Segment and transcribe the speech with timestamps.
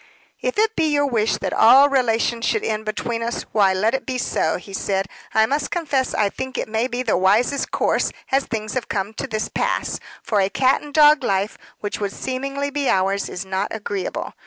[0.39, 4.03] "If it be your wish that all relations should end between us, why, let it
[4.03, 5.05] be so," he said.
[5.31, 9.13] "I must confess I think it may be the wisest course, as things have come
[9.13, 13.45] to this pass; for a cat and dog life, which would seemingly be ours, is
[13.45, 14.33] not agreeable.